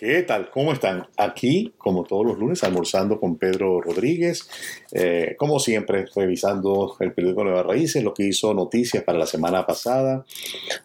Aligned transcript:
¿Qué 0.00 0.22
tal? 0.22 0.48
¿Cómo 0.48 0.72
están? 0.72 1.06
Aquí, 1.18 1.74
como 1.76 2.04
todos 2.04 2.24
los 2.24 2.38
lunes, 2.38 2.64
almorzando 2.64 3.20
con 3.20 3.36
Pedro 3.36 3.82
Rodríguez. 3.82 4.48
Eh, 4.92 5.34
como 5.36 5.60
siempre, 5.60 6.06
revisando 6.16 6.96
el 7.00 7.12
periódico 7.12 7.44
Nueva 7.44 7.62
Raíces, 7.64 8.02
lo 8.02 8.14
que 8.14 8.22
hizo 8.22 8.54
noticias 8.54 9.04
para 9.04 9.18
la 9.18 9.26
semana 9.26 9.66
pasada. 9.66 10.24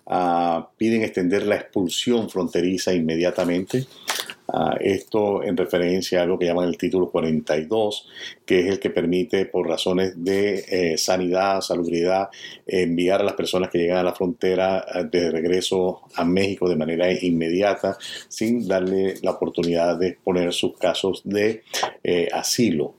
Ah, 0.05 0.67
piden 0.75 1.01
extender 1.01 1.47
la 1.47 1.55
expulsión 1.55 2.29
fronteriza 2.29 2.93
inmediatamente. 2.93 3.85
Ah, 4.47 4.77
esto 4.79 5.41
en 5.43 5.57
referencia 5.57 6.21
a 6.21 6.25
lo 6.25 6.37
que 6.37 6.45
llaman 6.45 6.67
el 6.67 6.77
título 6.77 7.09
42, 7.09 8.07
que 8.45 8.59
es 8.59 8.67
el 8.67 8.79
que 8.79 8.91
permite, 8.91 9.47
por 9.47 9.67
razones 9.67 10.23
de 10.23 10.65
eh, 10.69 10.97
sanidad, 10.97 11.61
salubridad, 11.61 12.29
enviar 12.67 13.21
a 13.21 13.23
las 13.23 13.33
personas 13.33 13.71
que 13.71 13.79
llegan 13.79 13.97
a 13.97 14.03
la 14.03 14.13
frontera 14.13 14.85
eh, 14.93 15.05
de 15.11 15.31
regreso 15.31 16.01
a 16.15 16.23
México 16.23 16.69
de 16.69 16.75
manera 16.75 17.11
inmediata, 17.11 17.97
sin 18.27 18.67
darle 18.67 19.15
la 19.23 19.31
oportunidad 19.31 19.97
de 19.97 20.09
exponer 20.09 20.53
sus 20.53 20.77
casos 20.77 21.21
de 21.23 21.63
eh, 22.03 22.27
asilo. 22.31 22.95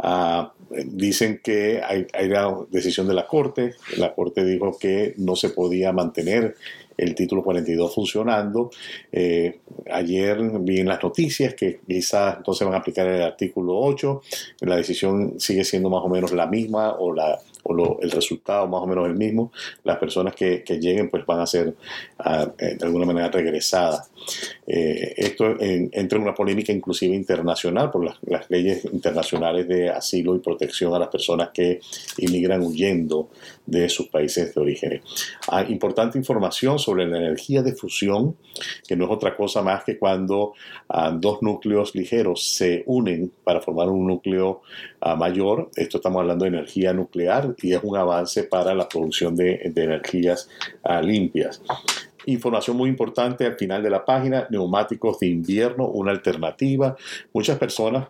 Ah, 0.00 0.52
dicen 0.84 1.40
que 1.42 1.80
hay, 1.80 2.06
hay, 2.12 2.26
una 2.26 2.66
decisión 2.70 3.06
de 3.06 3.14
la 3.14 3.26
Corte. 3.26 3.74
La 3.96 4.14
Corte 4.14 4.44
dijo 4.44 4.76
que 4.78 5.14
no 5.16 5.36
se 5.36 5.50
podía 5.50 5.92
mantener 5.92 6.56
el 6.98 7.14
título 7.14 7.42
42 7.42 7.94
funcionando. 7.94 8.70
Eh, 9.10 9.60
ayer 9.90 10.38
vi 10.60 10.80
en 10.80 10.88
las 10.88 11.02
noticias 11.02 11.54
que 11.54 11.80
quizás 11.86 12.36
entonces 12.38 12.66
van 12.66 12.74
a 12.74 12.78
aplicar 12.78 13.06
el 13.06 13.22
artículo 13.22 13.78
8. 13.78 14.22
La 14.60 14.76
decisión 14.76 15.38
sigue 15.38 15.64
siendo 15.64 15.88
más 15.88 16.02
o 16.04 16.08
menos 16.08 16.32
la 16.32 16.46
misma 16.46 16.96
o 16.98 17.14
la 17.14 17.38
o 17.62 17.98
el 18.00 18.10
resultado 18.10 18.66
más 18.66 18.82
o 18.82 18.86
menos 18.86 19.06
el 19.06 19.14
mismo, 19.14 19.52
las 19.84 19.98
personas 19.98 20.34
que, 20.34 20.62
lleguen 20.78 21.08
pues 21.10 21.24
van 21.26 21.40
a 21.40 21.46
ser 21.46 21.74
ah, 22.18 22.48
eh, 22.58 22.76
de 22.78 22.86
alguna 22.86 23.06
manera 23.06 23.28
regresadas. 23.28 24.10
Eh, 24.66 25.14
esto 25.16 25.56
entra 25.58 26.16
en 26.18 26.22
una 26.22 26.34
polémica 26.34 26.72
inclusive 26.72 27.14
internacional 27.14 27.90
por 27.90 28.04
las, 28.04 28.18
leyes 28.50 28.84
internacionales 28.84 29.66
de 29.66 29.90
asilo 29.90 30.34
y 30.34 30.40
protección 30.40 30.94
a 30.94 30.98
las 30.98 31.08
personas 31.08 31.50
que 31.52 31.80
inmigran 32.18 32.62
huyendo 32.62 33.30
de 33.66 33.88
sus 33.88 34.08
países 34.08 34.54
de 34.54 34.60
origen. 34.60 35.02
Ah, 35.48 35.64
importante 35.68 36.18
información 36.18 36.78
sobre 36.78 37.06
la 37.06 37.18
energía 37.18 37.62
de 37.62 37.74
fusión, 37.74 38.36
que 38.86 38.96
no 38.96 39.04
es 39.04 39.10
otra 39.10 39.36
cosa 39.36 39.62
más 39.62 39.84
que 39.84 39.98
cuando 39.98 40.54
ah, 40.88 41.10
dos 41.14 41.42
núcleos 41.42 41.94
ligeros 41.94 42.48
se 42.48 42.82
unen 42.86 43.32
para 43.44 43.60
formar 43.60 43.88
un 43.88 44.06
núcleo 44.06 44.62
mayor. 45.16 45.70
Esto 45.76 45.98
estamos 45.98 46.20
hablando 46.20 46.44
de 46.44 46.50
energía 46.50 46.92
nuclear 46.92 47.47
y 47.62 47.72
es 47.72 47.80
un 47.82 47.96
avance 47.96 48.44
para 48.44 48.74
la 48.74 48.88
producción 48.88 49.36
de, 49.36 49.60
energías 49.74 50.48
ah, 50.82 51.00
limpias. 51.00 51.62
Información 52.26 52.76
muy 52.76 52.90
importante 52.90 53.46
al 53.46 53.56
final 53.56 53.82
de 53.82 53.90
la 53.90 54.04
página, 54.04 54.46
neumáticos 54.50 55.18
de 55.20 55.28
invierno, 55.28 55.86
una 55.86 56.10
alternativa. 56.10 56.96
Muchas 57.32 57.58
personas 57.58 58.08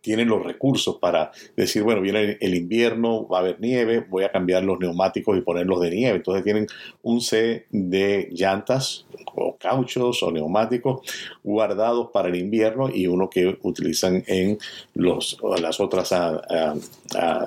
tienen 0.00 0.28
los 0.28 0.44
recursos 0.44 0.96
para 0.96 1.32
decir, 1.56 1.82
bueno, 1.82 2.00
viene 2.00 2.38
el 2.40 2.54
invierno, 2.54 3.26
va 3.28 3.38
a 3.38 3.40
haber 3.40 3.60
nieve, 3.60 4.04
voy 4.08 4.24
a 4.24 4.32
cambiar 4.32 4.64
los 4.64 4.78
neumáticos 4.78 5.36
y 5.36 5.40
ponerlos 5.42 5.80
de 5.80 5.90
nieve. 5.90 6.16
Entonces 6.16 6.44
tienen 6.44 6.66
un 7.02 7.20
set 7.20 7.66
de 7.70 8.28
llantas 8.32 9.06
o 9.34 9.56
cauchos 9.56 10.22
o 10.22 10.30
neumáticos 10.30 11.00
guardados 11.42 12.10
para 12.12 12.28
el 12.28 12.36
invierno 12.36 12.88
y 12.92 13.06
uno 13.06 13.30
que 13.30 13.58
utilizan 13.62 14.22
en 14.26 14.58
los, 14.94 15.38
las 15.60 15.80
otras 15.80 16.12
ah, 16.12 16.40
ah, 16.50 16.74
ah, 17.14 17.46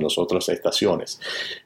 las 0.00 0.18
otras 0.18 0.48
estaciones. 0.48 1.20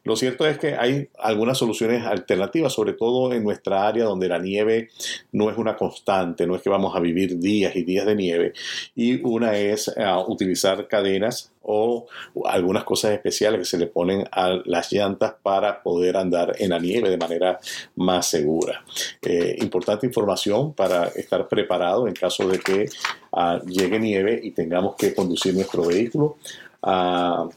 Lo 0.04 0.16
cierto 0.16 0.46
es 0.46 0.58
que 0.58 0.74
hay 0.74 1.08
algunas 1.18 1.58
soluciones 1.58 2.04
alternativas, 2.04 2.72
sobre 2.72 2.92
todo 2.94 3.32
en 3.32 3.44
nuestra 3.44 3.86
área 3.86 4.04
donde 4.04 4.28
la 4.28 4.38
nieve 4.38 4.88
no 5.32 5.50
es 5.50 5.56
una 5.56 5.76
constante, 5.76 6.46
no 6.46 6.56
es 6.56 6.62
que 6.62 6.70
vamos 6.70 6.94
a 6.96 7.00
vivir 7.00 7.38
días 7.38 7.74
y 7.76 7.82
días 7.82 8.06
de 8.06 8.14
nieve. 8.14 8.52
Y 8.94 9.22
una 9.22 9.56
es 9.56 9.92
utilizar 10.18 10.86
cadenas 10.88 11.52
o 11.62 12.06
algunas 12.44 12.84
cosas 12.84 13.12
especiales 13.12 13.60
que 13.60 13.64
se 13.64 13.78
le 13.78 13.86
ponen 13.86 14.26
a 14.30 14.60
las 14.64 14.92
llantas 14.92 15.34
para 15.42 15.82
poder 15.82 16.16
andar 16.16 16.54
en 16.58 16.70
la 16.70 16.78
nieve 16.78 17.10
de 17.10 17.16
manera 17.16 17.58
más 17.96 18.26
segura. 18.26 18.84
Eh, 19.22 19.56
importante 19.60 20.06
información 20.06 20.74
para 20.74 21.06
estar 21.08 21.48
preparado 21.48 22.06
en 22.06 22.14
caso 22.14 22.46
de 22.48 22.58
que 22.58 22.88
ah, 23.32 23.60
llegue 23.66 23.98
nieve 23.98 24.40
y 24.42 24.50
tengamos 24.50 24.96
que 24.96 25.14
conducir 25.14 25.54
nuestro 25.54 25.86
vehículo. 25.86 26.36
Ah, 26.82 27.48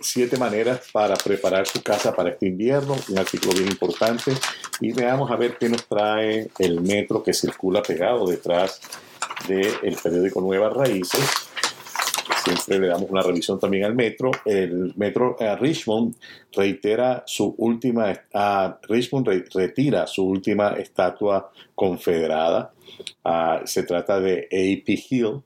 siete 0.00 0.38
maneras 0.38 0.88
para 0.92 1.14
preparar 1.16 1.66
su 1.66 1.82
casa 1.82 2.14
para 2.14 2.30
este 2.30 2.46
invierno, 2.46 2.96
un 3.08 3.18
artículo 3.18 3.52
bien 3.52 3.68
importante. 3.68 4.32
Y 4.80 4.92
veamos 4.92 5.30
a 5.30 5.36
ver 5.36 5.58
qué 5.58 5.68
nos 5.68 5.86
trae 5.86 6.50
el 6.58 6.80
metro 6.80 7.22
que 7.22 7.34
circula 7.34 7.82
pegado 7.82 8.26
detrás 8.26 8.80
del 9.46 9.96
periódico 10.02 10.40
Nuevas 10.40 10.72
Raíces. 10.74 11.50
Siempre 12.44 12.78
le 12.78 12.88
damos 12.88 13.10
una 13.10 13.22
revisión 13.22 13.58
también 13.58 13.84
al 13.84 13.94
metro. 13.94 14.30
El 14.44 14.94
metro 14.96 15.36
a 15.40 15.56
Richmond 15.56 16.14
reitera 16.52 17.22
su 17.26 17.54
última, 17.58 18.12
a 18.32 18.78
Richmond 18.88 19.28
retira 19.52 20.06
su 20.06 20.24
última 20.24 20.70
estatua 20.70 21.50
confederada. 21.74 22.72
Ah, 23.24 23.60
se 23.64 23.82
trata 23.82 24.20
de 24.20 24.48
A.P. 24.50 25.04
Hill, 25.10 25.42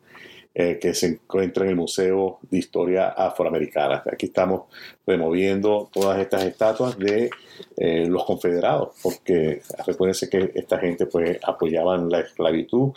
eh, 0.56 0.78
que 0.80 0.94
se 0.94 1.06
encuentra 1.06 1.64
en 1.64 1.70
el 1.70 1.76
Museo 1.76 2.38
de 2.42 2.58
Historia 2.58 3.08
Afroamericana. 3.08 4.04
Aquí 4.10 4.26
estamos 4.26 4.62
removiendo 5.04 5.90
todas 5.92 6.20
estas 6.20 6.44
estatuas 6.44 6.96
de 6.96 7.28
eh, 7.76 8.06
los 8.06 8.24
confederados, 8.24 8.90
porque 9.02 9.62
recuérdense 9.84 10.28
que 10.30 10.52
esta 10.54 10.78
gente 10.78 11.06
pues 11.06 11.38
apoyaban 11.42 12.08
la 12.08 12.20
esclavitud 12.20 12.92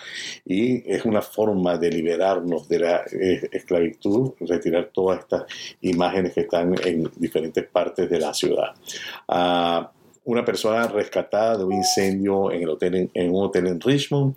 y 0.45 0.87
es 0.91 1.03
una 1.05 1.23
forma 1.23 1.77
de 1.79 1.89
liberarnos 1.89 2.69
de 2.69 2.79
la 2.79 3.01
eh, 3.11 3.49
esclavitud, 3.51 4.33
retirar 4.41 4.91
todas 4.93 5.21
estas 5.21 5.45
imágenes 5.81 6.33
que 6.33 6.41
están 6.41 6.75
en 6.85 7.09
diferentes 7.15 7.65
partes 7.65 8.07
de 8.07 8.19
la 8.19 8.33
ciudad. 8.35 8.75
Ah, 9.27 9.91
una 10.27 10.43
persona 10.43 10.87
rescatada 10.87 11.57
de 11.57 11.63
un 11.63 11.73
incendio 11.73 12.51
en, 12.51 12.63
el 12.63 12.69
hotel 12.69 13.09
en, 13.13 13.29
un 13.33 13.45
hotel 13.45 13.67
en 13.67 13.79
Richmond. 13.79 14.35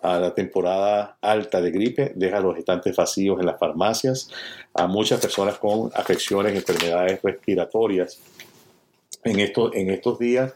A 0.00 0.18
la 0.18 0.34
temporada 0.34 1.16
alta 1.20 1.60
de 1.60 1.70
gripe 1.70 2.12
deja 2.14 2.40
los 2.40 2.56
estantes 2.56 2.94
vacíos 2.94 3.40
en 3.40 3.46
las 3.46 3.58
farmacias. 3.58 4.30
A 4.72 4.86
muchas 4.86 5.20
personas 5.20 5.58
con 5.58 5.90
afecciones, 5.94 6.54
enfermedades 6.54 7.20
respiratorias 7.22 8.20
en 9.24 9.40
estos, 9.40 9.74
en 9.74 9.90
estos 9.90 10.18
días 10.18 10.54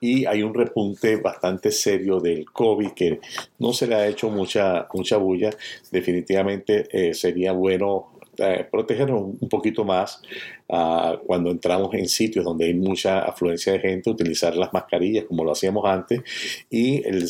y 0.00 0.26
hay 0.26 0.42
un 0.42 0.54
repunte 0.54 1.16
bastante 1.16 1.70
serio 1.70 2.20
del 2.20 2.44
COVID 2.50 2.92
que 2.92 3.20
no 3.58 3.72
se 3.72 3.86
le 3.86 3.94
ha 3.94 4.06
hecho 4.06 4.28
mucha, 4.28 4.86
mucha 4.92 5.16
bulla. 5.16 5.50
Definitivamente 5.90 6.88
eh, 6.90 7.14
sería 7.14 7.52
bueno 7.52 8.15
eh, 8.38 8.66
protegernos 8.70 9.34
un 9.40 9.48
poquito 9.48 9.84
más 9.84 10.22
uh, 10.68 11.18
cuando 11.26 11.50
entramos 11.50 11.94
en 11.94 12.08
sitios 12.08 12.44
donde 12.44 12.66
hay 12.66 12.74
mucha 12.74 13.20
afluencia 13.20 13.72
de 13.72 13.80
gente, 13.80 14.10
utilizar 14.10 14.56
las 14.56 14.72
mascarillas 14.72 15.24
como 15.24 15.44
lo 15.44 15.52
hacíamos 15.52 15.84
antes 15.86 16.22
y 16.70 17.02
el, 17.04 17.26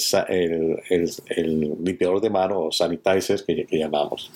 limpiador 1.83 2.21
de 2.21 2.31
manos 2.31 2.59
o 2.61 2.73
sanitizers 2.73 3.43
que, 3.43 3.67
llamamos. 3.71 4.31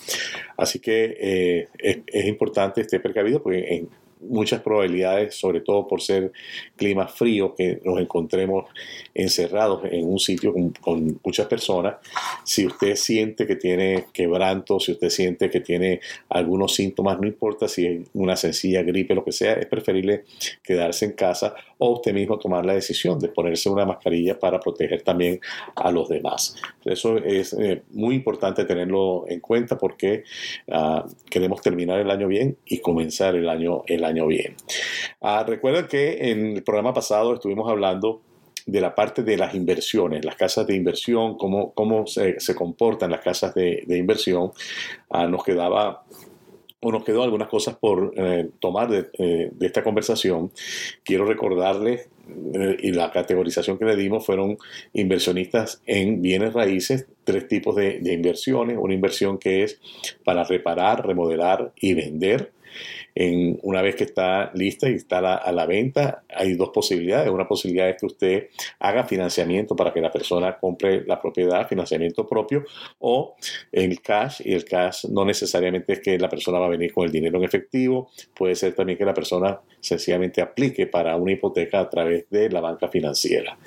Así 0.57 0.79
que 0.79 1.17
eh, 1.19 1.67
es, 1.77 2.25
importante 2.27 2.81
estar 2.81 3.01
precavido 3.01 3.41
porque 3.41 3.65
en, 3.75 3.89
muchas 4.21 4.61
probabilidades, 4.61 5.35
sobre 5.35 5.61
todo 5.61 5.87
por 5.87 6.01
ser 6.01 6.31
clima 6.75 7.07
frío, 7.07 7.55
que 7.55 7.81
nos 7.83 7.99
encontremos 7.99 8.65
encerrados 9.13 9.83
en 9.91 10.07
un 10.07 10.19
sitio 10.19 10.53
con, 10.81 11.19
muchas 11.23 11.47
personas. 11.47 11.95
Si 12.43 12.65
usted 12.65 12.95
siente 12.95 13.45
que 13.47 13.55
tiene 13.55 14.05
quebranto, 14.13 14.79
si 14.79 14.93
usted 14.93 15.09
siente 15.09 15.49
que 15.49 15.61
tiene 15.61 15.99
algunos 16.29 16.75
síntomas, 16.75 17.19
no 17.19 17.27
importa 17.27 17.67
si 17.67 17.85
es 17.85 18.07
una 18.13 18.35
sencilla 18.35 18.83
gripe, 18.83 19.15
lo 19.15 19.23
que 19.23 19.31
sea, 19.31 19.53
es 19.53 19.65
preferible 19.65 20.25
quedarse 20.63 21.05
en 21.05 21.13
casa 21.13 21.53
o 21.83 21.93
usted 21.93 22.13
mismo 22.13 22.37
tomar 22.37 22.63
la 22.63 22.75
decisión 22.75 23.17
de 23.17 23.29
ponerse 23.29 23.67
una 23.67 23.85
mascarilla 23.85 24.37
para 24.37 24.59
proteger 24.59 25.01
también 25.01 25.39
a 25.75 25.91
los 25.91 26.09
demás. 26.09 26.55
Eso 26.85 27.17
es 27.17 27.53
eh, 27.53 27.81
muy 27.89 28.13
importante 28.13 28.65
tenerlo 28.65 29.25
en 29.27 29.39
cuenta 29.39 29.79
porque 29.79 30.23
uh, 30.67 31.01
queremos 31.27 31.59
terminar 31.63 31.99
el 31.99 32.11
año 32.11 32.27
bien 32.27 32.55
y 32.67 32.81
comenzar 32.81 33.35
el 33.35 33.49
año, 33.49 33.81
el 33.87 34.03
año 34.03 34.27
bien. 34.27 34.55
Uh, 35.21 35.43
recuerden 35.43 35.87
que 35.87 36.29
en 36.29 36.57
el 36.57 36.63
programa 36.63 36.93
pasado 36.93 37.33
estuvimos 37.33 37.67
hablando 37.67 38.21
de 38.67 38.79
la 38.79 38.93
parte 38.93 39.23
de 39.23 39.37
las 39.37 39.55
inversiones, 39.55 40.23
las 40.23 40.35
casas 40.35 40.67
de 40.67 40.75
inversión, 40.75 41.35
cómo, 41.35 41.73
cómo 41.73 42.05
se, 42.05 42.37
comportan 42.53 43.09
las 43.09 43.21
casas 43.21 43.55
de, 43.55 43.83
inversión. 43.89 44.51
Uh, 45.09 45.27
nos 45.27 45.43
quedaba 45.43 46.03
o 46.81 46.91
nos 46.91 47.03
quedó 47.03 47.23
algunas 47.23 47.47
cosas 47.47 47.77
por 47.77 48.13
eh, 48.17 48.49
tomar 48.59 48.89
de, 48.89 49.09
eh, 49.17 49.51
esta 49.61 49.83
conversación. 49.83 50.51
Quiero 51.03 51.25
recordarles, 51.25 52.09
eh, 52.53 52.77
y 52.79 52.91
la 52.91 53.11
categorización 53.11 53.77
que 53.77 53.85
le 53.85 53.95
dimos 53.95 54.25
fueron 54.25 54.57
inversionistas 54.93 55.81
en 55.85 56.21
bienes 56.21 56.53
raíces, 56.53 57.07
tres 57.23 57.47
tipos 57.47 57.75
de 57.75 58.01
inversiones. 58.13 58.77
Una 58.79 58.93
inversión 58.93 59.37
que 59.37 59.63
es 59.63 59.79
para 60.23 60.43
reparar, 60.43 61.05
remodelar 61.05 61.71
y 61.75 61.93
vender 61.93 62.51
una 63.15 63.81
vez 63.81 63.95
que 63.95 64.05
está 64.05 64.51
lista 64.53 64.89
y 64.89 64.93
está 64.93 65.19
a 65.35 65.51
la 65.51 65.65
venta, 65.65 66.23
hay 66.29 66.53
dos 66.53 66.69
posibilidades. 66.69 67.29
Una 67.29 67.47
posibilidad 67.47 67.89
es 67.89 67.97
que 67.99 68.05
usted 68.05 68.47
haga 68.79 69.03
financiamiento 69.03 69.75
para 69.75 69.93
que 69.93 70.01
la 70.01 70.11
persona 70.11 70.57
compre 70.57 71.03
la 71.05 71.21
propiedad, 71.21 71.67
financiamiento 71.67 72.27
propio, 72.27 72.63
o 72.99 73.35
el 73.71 74.01
cash, 74.01 74.41
y 74.45 74.53
el 74.53 74.65
cash 74.65 75.05
no 75.05 75.25
necesariamente 75.25 75.93
es 75.93 75.99
que 75.99 76.17
la 76.17 76.29
persona 76.29 76.59
va 76.59 76.67
a 76.67 76.69
venir 76.69 76.93
con 76.93 77.05
el 77.05 77.11
dinero 77.11 77.37
en 77.37 77.43
efectivo, 77.43 78.09
puede 78.35 78.55
ser 78.55 78.73
también 78.73 78.97
que 78.97 79.05
la 79.05 79.13
persona 79.13 79.59
sencillamente 79.79 80.41
aplique 80.41 80.87
para 80.87 81.15
una 81.15 81.33
hipoteca 81.33 81.79
a 81.79 81.89
través 81.89 82.29
de 82.29 82.49
la 82.49 82.61
banca 82.61 82.87
financiera. 82.87 83.57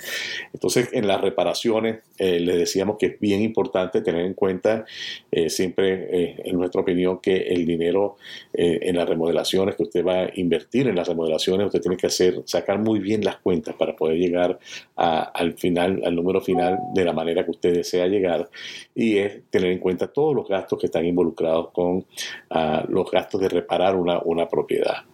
Entonces, 0.52 0.88
en 0.92 1.06
las 1.06 1.20
reparaciones, 1.20 2.00
eh, 2.18 2.40
le 2.40 2.56
decíamos 2.56 2.96
que 2.98 3.06
es 3.06 3.20
bien 3.20 3.42
importante 3.42 4.00
tener 4.00 4.24
en 4.24 4.34
cuenta 4.34 4.84
eh, 5.30 5.50
siempre, 5.50 6.08
eh, 6.10 6.36
en 6.44 6.56
nuestra 6.56 6.80
opinión, 6.80 7.18
que 7.20 7.36
el 7.36 7.66
dinero 7.66 8.16
en 8.52 8.96
las 8.96 9.08
remodelaciones 9.34 9.74
que 9.76 9.82
usted 9.82 10.04
va 10.04 10.22
a 10.22 10.30
invertir 10.34 10.88
en 10.88 10.96
las 10.96 11.08
remodelaciones, 11.08 11.66
usted 11.66 11.80
tiene 11.80 11.96
que 11.96 12.06
hacer, 12.06 12.42
sacar 12.46 12.78
muy 12.78 13.00
bien 13.00 13.24
las 13.24 13.36
cuentas 13.36 13.74
para 13.74 13.96
poder 13.96 14.16
llegar 14.16 14.58
al 14.96 15.54
final, 15.54 16.02
al 16.04 16.14
número 16.14 16.40
final 16.40 16.78
de 16.94 17.04
la 17.04 17.12
manera 17.12 17.44
que 17.44 17.50
usted 17.50 17.74
desea 17.74 18.06
llegar 18.06 18.48
y 18.94 19.18
es 19.18 19.42
tener 19.50 19.72
en 19.72 19.78
cuenta 19.78 20.06
todos 20.12 20.34
los 20.34 20.48
gastos 20.48 20.78
que 20.78 20.86
están 20.86 21.04
involucrados 21.04 21.70
con 21.72 22.06
ah, 22.50 22.84
los 22.88 23.10
gastos 23.10 23.40
de 23.40 23.48
reparar 23.48 23.96
una, 23.96 24.20
una 24.24 24.48
propiedad. 24.48 25.04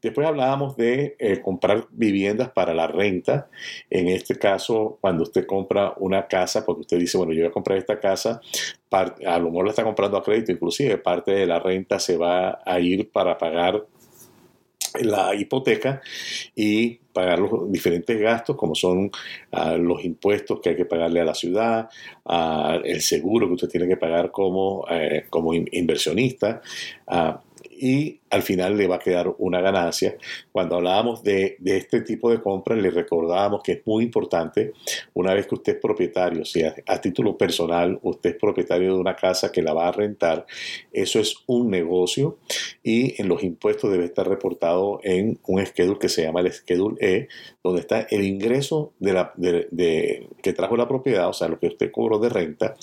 Después 0.00 0.26
hablábamos 0.26 0.76
de 0.76 1.16
eh, 1.18 1.40
comprar 1.40 1.86
viviendas 1.90 2.50
para 2.50 2.74
la 2.74 2.86
renta. 2.86 3.48
En 3.90 4.08
este 4.08 4.36
caso, 4.38 4.98
cuando 5.00 5.24
usted 5.24 5.46
compra 5.46 5.94
una 5.98 6.26
casa, 6.26 6.64
porque 6.64 6.82
usted 6.82 6.98
dice, 6.98 7.18
bueno, 7.18 7.32
yo 7.32 7.40
voy 7.40 7.50
a 7.50 7.52
comprar 7.52 7.78
esta 7.78 7.98
casa, 7.98 8.40
a 8.90 9.38
lo 9.38 9.50
mejor 9.50 9.64
la 9.64 9.70
está 9.70 9.84
comprando 9.84 10.16
a 10.16 10.22
crédito, 10.22 10.52
inclusive 10.52 10.98
parte 10.98 11.32
de 11.32 11.46
la 11.46 11.58
renta 11.58 11.98
se 11.98 12.16
va 12.16 12.60
a 12.64 12.80
ir 12.80 13.10
para 13.10 13.36
pagar 13.36 13.84
la 15.00 15.34
hipoteca 15.34 16.00
y 16.54 16.94
pagar 17.12 17.38
los 17.38 17.70
diferentes 17.70 18.18
gastos 18.18 18.56
como 18.56 18.74
son 18.74 19.10
ah, 19.52 19.76
los 19.76 20.04
impuestos 20.04 20.60
que 20.60 20.70
hay 20.70 20.76
que 20.76 20.84
pagarle 20.84 21.20
a 21.20 21.24
la 21.24 21.34
ciudad, 21.34 21.88
ah, 22.24 22.78
el 22.82 23.00
seguro 23.02 23.46
que 23.46 23.54
usted 23.54 23.68
tiene 23.68 23.88
que 23.88 23.96
pagar 23.96 24.30
como, 24.30 24.86
eh, 24.90 25.26
como 25.28 25.54
inversionista, 25.54 26.62
ah, 27.06 27.40
y 27.70 28.18
al 28.30 28.42
final 28.42 28.76
le 28.76 28.86
va 28.86 28.96
a 28.96 28.98
quedar 28.98 29.34
una 29.38 29.60
ganancia. 29.60 30.16
Cuando 30.52 30.76
hablábamos 30.76 31.22
de, 31.22 31.56
este 31.64 32.02
tipo 32.02 32.30
de 32.30 32.40
compras, 32.40 32.78
le 32.78 32.90
recordábamos 32.90 33.62
que 33.62 33.72
es 33.72 33.86
muy 33.86 34.04
importante, 34.04 34.72
una 35.14 35.34
vez 35.34 35.46
que 35.46 35.54
usted 35.54 35.74
es 35.74 35.80
propietario, 35.80 36.44
si 36.44 36.62
a, 36.62 36.74
a, 36.86 37.00
título 37.00 37.36
personal 37.36 37.98
usted 38.02 38.30
es 38.30 38.36
propietario 38.36 38.94
de 38.94 39.00
una 39.00 39.16
casa 39.16 39.52
que 39.52 39.62
la 39.62 39.72
va 39.72 39.88
a 39.88 39.92
rentar, 39.92 40.46
eso 40.92 41.20
es 41.20 41.36
un 41.46 41.70
negocio 41.70 42.38
y 42.82 43.20
en 43.20 43.28
los 43.28 43.42
impuestos 43.42 43.90
debe 43.90 44.04
estar 44.04 44.28
reportado 44.28 45.00
en 45.02 45.38
un 45.46 45.64
schedule 45.64 45.98
que 45.98 46.08
se 46.08 46.22
llama 46.22 46.40
el 46.40 46.52
schedule 46.52 46.96
E, 47.00 47.28
donde 47.62 47.80
está 47.80 48.06
el 48.10 48.24
ingreso 48.24 48.92
que 49.00 50.52
trajo 50.52 50.76
la 50.76 50.88
propiedad, 50.88 51.28
o 51.28 51.32
sea, 51.32 51.48
lo 51.48 51.58
que 51.58 51.68
usted 51.68 51.90
cobró 51.90 52.18
de 52.18 52.28
renta, 52.28 52.76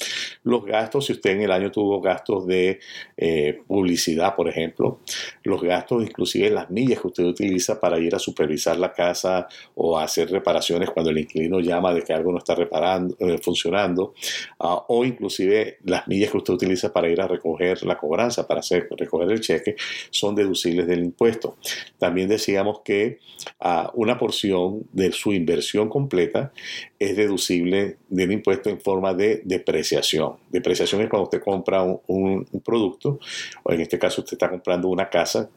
los 0.44 0.66
gastos, 0.66 1.06
si 1.06 1.14
usted 1.14 1.32
en 1.32 1.42
el 1.42 1.52
año 1.52 1.72
tuvo 1.72 2.02
gastos 2.02 2.46
de 2.46 2.80
eh, 3.18 3.60
publicidad, 3.68 4.36
por 4.36 4.48
ejemplo, 4.48 5.00
los 5.46 5.62
gastos, 5.62 6.04
inclusive 6.04 6.50
las 6.50 6.70
millas 6.70 7.00
que 7.00 7.08
usted 7.08 7.24
utiliza 7.24 7.80
para 7.80 8.00
ir 8.00 8.16
a 8.16 8.20
supervisar 8.20 8.78
la 8.78 8.92
casa 8.92 9.48
o 9.76 9.98
hacer 9.98 10.30
reparaciones 10.32 10.90
cuando 10.90 11.12
el 11.12 11.20
inquilino 11.20 11.60
llama 11.60 11.94
de 11.94 12.02
que 12.02 12.14
algo 12.14 12.32
no 12.32 12.40
está 12.40 12.56
reparando, 12.56 13.16
eh, 13.20 13.38
funcionando, 13.38 14.14
ah, 14.60 14.84
o 14.88 15.06
inclusive 15.06 15.78
las 15.84 16.08
millas 16.08 16.32
que 16.32 16.38
usted 16.38 16.54
utiliza 16.54 16.92
para 16.92 17.10
ir 17.10 17.22
a 17.22 17.28
recoger 17.28 17.84
la 17.86 17.98
cobranza, 17.98 18.48
para 18.48 18.60
hacer, 18.60 18.88
recoger 18.98 19.32
el 19.32 19.42
cheque, 19.42 19.76
son 20.10 20.36
deducibles 20.36 20.88
del 20.88 21.04
impuesto. 21.04 21.58
También 21.98 22.28
decíamos 22.28 22.82
que 22.84 23.20
ah, 23.60 23.92
una 23.94 24.18
porción 24.18 24.84
de 24.92 25.12
su 25.12 25.34
inversión 25.34 25.90
completa 25.90 26.52
es 27.00 27.16
deducible 27.16 27.98
del 28.10 28.32
impuesto 28.32 28.70
en 28.70 28.80
forma 28.80 29.14
de 29.14 29.42
depreciación. 29.44 30.38
Depreciación 30.50 31.02
es 31.02 31.10
cuando 31.10 31.26
usted 31.26 31.42
compra 31.42 31.84
un, 31.84 32.48
producto, 32.64 33.20
o 33.64 33.72
en 33.72 33.82
este 33.82 34.00
caso 34.00 34.22
usted 34.22 34.36
está 34.36 34.50
comprando 34.50 34.88
una 34.88 35.10
casa 35.10 35.50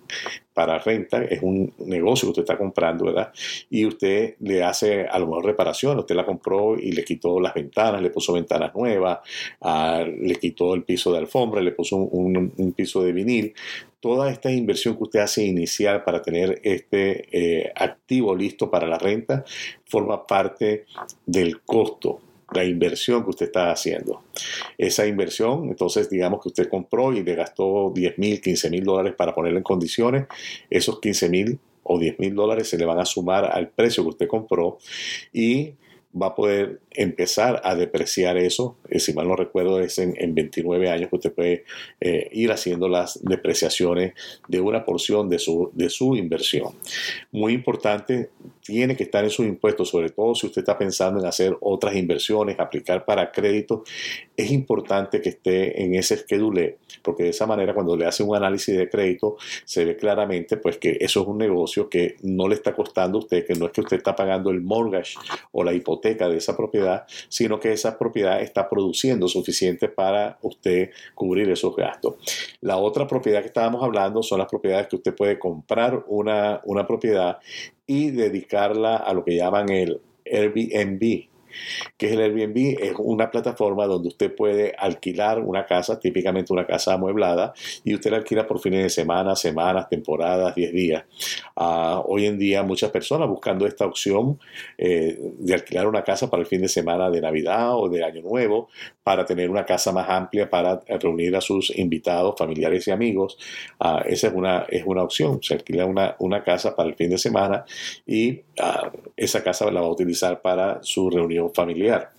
para 0.58 0.76
renta, 0.81 1.22
es 1.22 1.40
un 1.40 1.72
negocio 1.87 2.26
que 2.26 2.31
usted 2.31 2.43
está 2.43 2.58
comprando, 2.58 3.05
¿verdad? 3.05 3.32
Y 3.70 3.87
usted 3.87 4.34
le 4.40 4.64
hace 4.64 5.06
a 5.06 5.16
lo 5.20 5.28
mejor 5.28 5.44
reparación, 5.44 6.00
usted 6.00 6.16
la 6.16 6.26
compró 6.26 6.76
y 6.76 6.90
le 6.90 7.05
quitó 7.05 7.38
las 7.38 7.55
ventanas, 7.55 8.02
le 8.02 8.10
puso 8.10 8.32
ventanas 8.32 8.75
nuevas, 8.75 9.20
ah, 9.60 10.05
le 10.05 10.34
quitó 10.34 10.75
el 10.75 10.82
piso 10.82 11.12
de 11.12 11.19
alfombra, 11.19 11.60
le 11.60 11.70
puso 11.70 11.94
un 11.94 12.72
piso 12.76 13.05
de 13.05 13.12
vinil, 13.12 13.55
toda 14.00 14.32
esta 14.32 14.50
inversión 14.50 14.96
que 14.96 15.05
usted 15.05 15.20
hace 15.20 15.44
inicial 15.44 16.02
para 16.02 16.22
tener 16.22 16.60
este 16.64 17.28
eh, 17.31 17.72
activo 17.76 18.34
listo 18.34 18.69
para 18.69 18.88
la 18.88 18.99
renta 18.99 19.44
forma 19.87 20.26
parte 20.26 20.87
del 21.25 21.60
costo 21.60 22.20
la 22.52 22.64
inversión 22.64 23.22
que 23.24 23.30
usted 23.30 23.46
está 23.46 23.70
haciendo. 23.70 24.22
Esa 24.76 25.06
inversión, 25.06 25.68
entonces 25.68 26.08
digamos 26.08 26.42
que 26.42 26.48
usted 26.48 26.68
compró 26.68 27.12
y 27.12 27.22
le 27.22 27.34
gastó 27.34 27.92
10 27.94 28.18
mil, 28.18 28.40
15 28.40 28.70
mil 28.70 28.84
dólares 28.84 29.14
para 29.16 29.34
ponerla 29.34 29.58
en 29.58 29.64
condiciones, 29.64 30.26
esos 30.70 31.00
15 31.00 31.28
mil 31.28 31.58
o 31.82 31.98
10 31.98 32.18
mil 32.18 32.34
dólares 32.34 32.68
se 32.68 32.78
le 32.78 32.84
van 32.84 32.98
a 32.98 33.04
sumar 33.04 33.44
al 33.44 33.68
precio 33.68 34.02
que 34.02 34.10
usted 34.10 34.28
compró 34.28 34.78
y 35.32 35.72
va 36.14 36.28
a 36.28 36.34
poder 36.34 36.81
empezar 36.90 37.60
a 37.64 37.75
depreciar 37.75 38.37
eso. 38.37 38.76
Eh, 38.88 38.99
si 38.99 39.12
mal 39.12 39.28
no 39.28 39.37
recuerdo, 39.37 39.81
es 39.81 39.99
en, 39.99 40.34
29 40.34 40.88
años 40.88 41.10
que 41.10 41.16
usted 41.16 41.32
puede 41.32 41.64
eh, 42.00 42.28
ir 42.32 42.50
haciendo 42.50 42.88
las 42.88 43.22
depreciaciones 43.22 44.14
de 44.49 44.60
una 44.60 44.84
porción 44.84 45.28
de 45.28 45.38
su, 45.38 45.70
de 45.75 45.90
su 45.90 46.16
inversión. 46.16 46.75
Muy 47.31 47.52
importante, 47.52 48.31
tiene 48.64 48.96
que 48.96 49.05
estar 49.05 49.25
en 49.25 49.31
sus 49.31 49.46
impuestos, 49.46 49.88
sobre 49.88 50.10
todo 50.10 50.34
si 50.34 50.46
usted 50.46 50.62
está 50.62 50.76
pensando 50.76 51.20
en 51.20 51.26
hacer 51.26 51.56
otras 51.60 51.96
inversiones, 51.96 52.58
aplicar 52.58 53.05
para 53.05 53.31
crédito. 53.32 53.84
Es 54.37 54.50
importante 54.50 55.20
que 55.20 55.31
esté 55.31 55.82
en 55.82 55.94
ese 55.94 56.16
schedule, 56.16 56.78
porque 57.02 57.25
de 57.25 57.31
esa 57.31 57.46
manera 57.46 57.75
cuando 57.75 57.96
le 57.96 58.06
hace 58.06 58.22
un 58.22 58.37
análisis 58.37 58.76
de 58.76 58.88
crédito, 58.88 59.37
se 59.64 59.84
ve 59.84 59.96
claramente 59.96 60.56
pues 60.56 60.78
que 60.78 60.99
eso 61.00 61.22
es 61.22 61.26
un 61.26 61.38
negocio 61.38 61.88
que 61.88 62.16
no 62.22 62.49
le 62.49 62.55
está 62.55 62.75
costando 62.75 63.19
a 63.19 63.20
usted, 63.20 63.46
que 63.46 63.55
no 63.55 63.66
es 63.66 63.72
que 63.72 63.81
usted 63.81 63.96
está 63.96 64.14
pagando 64.14 64.50
el 64.50 64.60
mortgage 64.60 65.14
o 65.52 65.64
la 65.64 65.72
de 66.00 66.36
esa 66.36 66.56
propiedad, 66.56 67.04
sino 67.28 67.58
que 67.58 67.72
esa 67.72 67.98
propiedad 67.98 68.40
está 68.40 68.68
produciendo 68.68 69.28
suficiente 69.28 69.88
para 69.88 70.38
usted 70.42 70.90
cubrir 71.14 71.50
esos 71.50 71.74
gastos. 71.74 72.14
La 72.60 72.76
otra 72.76 73.06
propiedad 73.06 73.40
que 73.40 73.48
estábamos 73.48 73.82
hablando 73.82 74.22
son 74.22 74.38
las 74.38 74.48
propiedades 74.48 74.88
que 74.88 74.96
usted 74.96 75.14
puede 75.14 75.38
comprar 75.38 76.05
una, 76.08 76.60
una 76.64 76.86
propiedad 76.86 77.38
y 77.86 78.10
dedicarla 78.10 78.96
a 78.96 79.12
lo 79.12 79.24
que 79.24 79.36
llaman 79.36 79.69
el 79.70 80.00
Airbnb 80.24 81.28
que 81.96 82.06
es 82.06 82.12
el 82.12 82.20
Airbnb, 82.20 82.79
es 82.81 82.93
una 82.98 83.31
plataforma 83.31 83.86
donde 83.86 84.08
usted 84.08 84.34
puede 84.34 84.74
alquilar 84.79 85.41
una 85.41 85.67
casa, 85.67 85.98
típicamente 85.98 86.53
una 86.53 86.67
casa 86.67 86.94
amueblada, 86.94 87.53
y 87.84 87.94
usted 87.94 88.10
la 88.10 88.19
alquila 88.19 88.46
por 88.46 88.60
fines 88.60 88.82
de 88.82 88.91
semana, 88.91 89.36
semanas, 89.36 89.88
temporadas, 89.88 90.55
10 90.55 90.72
días. 90.72 91.05
Ah, 91.56 92.03
hoy 92.06 92.27
en 92.27 92.38
día 92.38 92.62
muchas 92.62 92.91
personas 92.91 93.29
buscando 93.29 93.67
esta 93.67 93.86
opción 93.86 94.38
eh, 94.77 95.19
de 95.38 95.55
alquilar 95.55 95.86
una 95.86 96.03
casa 96.03 96.31
para 96.31 96.43
el 96.43 96.46
fin 96.46 96.62
de 96.62 96.69
semana 96.69 97.10
de 97.10 97.20
Navidad 97.20 97.77
o 97.77 97.88
de 97.88 98.05
Año 98.05 98.22
Nuevo, 98.22 98.69
para 99.03 99.24
tener 99.24 99.48
una 99.50 99.65
casa 99.65 99.91
más 99.93 100.08
amplia 100.08 100.50
para 100.50 100.81
reunir 101.00 101.34
a 101.34 101.41
sus 101.41 101.77
invitados, 101.77 102.34
familiares 102.38 102.86
y 102.88 102.91
amigos. 102.91 103.38
Ah, 103.81 104.03
esa 104.06 104.29
es 104.29 104.34
una, 104.34 104.67
es 104.69 104.84
una 104.84 105.03
opción. 105.03 105.41
Se 105.43 105.55
alquila 105.55 105.86
una, 105.86 106.17
una 106.19 106.43
casa 106.43 106.77
para 106.77 106.88
el 106.88 106.94
fin 106.94 107.10
de 107.10 107.19
semana 107.19 107.65
y 108.06 108.43
ah, 108.60 108.91
esa 109.17 109.43
casa 109.43 109.70
la 109.70 109.81
va 109.81 109.86
a 109.86 109.91
utilizar 109.91 110.41
para 110.43 110.81
su 110.82 111.10
reunión 111.10 111.47
familiar. 111.55 112.12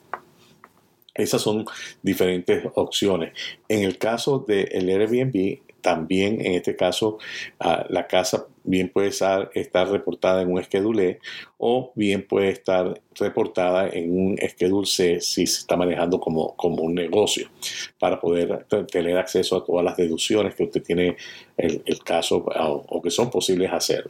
Esas 1.13 1.41
son 1.41 1.65
diferentes 2.01 2.63
opciones. 2.75 3.33
En 3.67 3.83
el 3.83 3.98
caso 3.98 4.39
del 4.39 4.89
Airbnb, 4.89 5.59
también 5.81 6.41
en 6.41 6.53
este 6.53 6.75
caso 6.75 7.17
la 7.59 8.07
casa 8.07 8.48
bien 8.63 8.89
puede 8.89 9.07
estar, 9.07 9.50
reportada 9.89 10.41
en 10.41 10.51
un 10.51 10.63
schedule 10.63 11.19
o 11.57 11.91
bien 11.95 12.27
puede 12.27 12.50
estar 12.50 13.01
reportada 13.15 13.89
en 13.89 14.12
un 14.12 14.38
schedule 14.38 14.86
C 14.86 15.19
si 15.21 15.48
se 15.48 15.62
está 15.62 15.75
manejando 15.75 16.19
como, 16.19 16.55
como 16.55 16.83
un 16.83 16.93
negocio 16.93 17.50
para 17.98 18.19
poder 18.19 18.65
tener 18.91 19.17
acceso 19.17 19.57
a 19.57 19.65
todas 19.65 19.83
las 19.83 19.98
deducciones 19.98 20.53
que 20.55 20.63
usted 20.63 20.83
tiene 20.83 21.17
el, 21.57 21.81
caso 22.03 22.45
o, 22.45 23.01
que 23.01 23.09
son 23.09 23.29
posibles 23.29 23.71
hacer. 23.71 24.05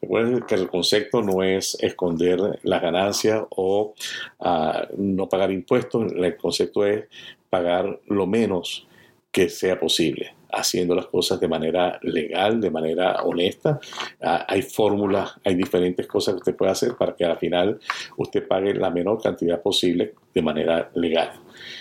Recuerden 0.00 0.42
que 0.42 0.56
el 0.56 0.68
concepto 0.68 1.22
no 1.22 1.42
es 1.42 1.76
esconder 1.80 2.58
las 2.64 2.82
ganancias 2.82 3.44
o 3.50 3.94
ah, 4.40 4.86
no 4.96 5.28
pagar 5.28 5.50
impuestos, 5.50 6.12
el 6.12 6.36
concepto 6.36 6.84
es 6.84 7.04
pagar 7.48 8.00
lo 8.06 8.26
menos 8.26 8.86
que 9.32 9.48
sea 9.48 9.80
posible 9.80 10.34
haciendo 10.52 10.94
las 10.94 11.06
cosas 11.06 11.40
de 11.40 11.48
manera 11.48 11.98
legal, 12.02 12.60
de 12.60 12.70
manera 12.70 13.22
honesta. 13.22 13.80
Ah, 14.20 14.44
hay 14.46 14.60
fórmulas, 14.60 15.32
hay 15.42 15.54
diferentes 15.54 16.06
cosas 16.06 16.34
que 16.34 16.38
usted 16.40 16.56
puede 16.56 16.72
hacer 16.72 16.94
para 16.96 17.16
que 17.16 17.24
al 17.24 17.38
final 17.38 17.80
usted 18.18 18.46
pague 18.46 18.74
la 18.74 18.90
menor 18.90 19.20
cantidad 19.22 19.60
posible 19.62 20.14
de 20.34 20.42
manera 20.42 20.90
legal. 20.94 21.32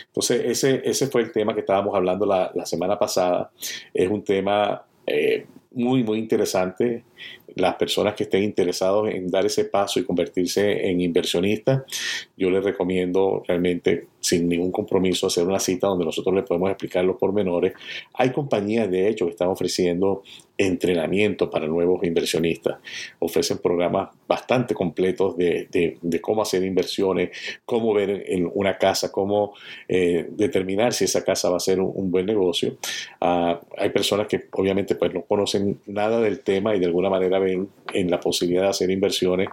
Entonces, 0.08 0.44
ese, 0.46 0.82
ese 0.86 1.08
fue 1.08 1.22
el 1.22 1.32
tema 1.34 1.54
que 1.54 1.60
estábamos 1.60 1.94
hablando 1.96 2.26
la, 2.26 2.66
semana 2.66 2.98
pasada. 2.98 3.52
Es 3.94 4.10
un 4.10 4.24
tema 4.24 4.84
eh, 5.06 5.46
muy, 5.72 6.04
muy 6.04 6.20
interesante. 6.20 7.04
Las 7.56 7.76
personas 7.76 8.16
que 8.16 8.24
estén 8.24 8.44
interesados 8.44 9.10
en 9.10 9.28
dar 9.28 9.46
ese 9.46 9.66
paso 9.66 10.00
y 10.00 10.04
convertirse 10.04 10.90
en 10.90 11.02
inversionistas, 11.02 11.84
yo 12.38 12.50
les 12.50 12.64
recomiendo 12.64 13.44
realmente 13.48 14.08
sin 14.22 14.48
ningún 14.48 14.72
compromiso 14.72 15.28
hacer 15.28 15.46
una 15.46 15.60
cita 15.60 15.88
donde 15.88 16.06
nosotros 16.06 16.36
les 16.36 16.46
podemos 16.46 16.70
explicar 16.70 17.04
los 17.04 17.18
pormenores. 17.18 17.74
Hay 18.14 18.32
compañías, 18.32 18.90
de 18.90 19.10
hecho, 19.10 19.26
que 19.26 19.32
están 19.32 19.50
ofreciendo 19.50 20.22
entrenamiento 20.58 21.50
para 21.50 21.68
nuevos 21.68 22.04
inversionistas. 22.04 22.78
Ofrecen 23.20 23.58
programas 23.58 24.10
bastante 24.28 24.76
completos 24.76 25.36
de, 25.36 25.98
cómo 26.22 26.44
hacer 26.44 26.64
inversiones, 26.64 27.32
cómo 27.66 27.94
ver 27.94 28.26
en 28.28 28.50
una 28.54 28.78
casa, 28.78 29.12
cómo 29.12 29.54
eh, 29.88 30.28
determinar 30.30 30.94
si 30.94 31.06
esa 31.06 31.24
casa 31.24 31.50
va 31.50 31.58
a 31.58 31.60
ser 31.60 31.80
un, 31.80 32.12
buen 32.12 32.26
negocio. 32.26 32.78
Ah, 33.20 33.60
hay 33.78 33.90
personas 33.90 34.28
que 34.28 34.48
obviamente 34.52 34.96
pues, 34.96 35.14
no 35.14 35.24
conocen 35.24 35.80
nada 35.88 36.22
del 36.22 36.42
tema 36.42 36.76
y 36.76 36.80
de 36.80 36.86
alguna 36.86 37.10
manera 37.10 37.40
ven 37.42 37.70
en 37.94 38.10
la 38.10 38.20
posibilidad 38.20 38.64
de 38.64 38.70
hacer 38.70 38.90
inversiones 38.90 39.50